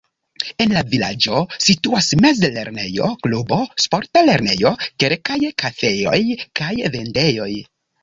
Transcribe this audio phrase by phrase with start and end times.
[0.63, 4.75] En la vilaĝo situas mezlernejo, klubo, sporta lernejo,
[5.07, 6.21] kelkaj kafejoj
[6.63, 7.51] kaj vendejoj.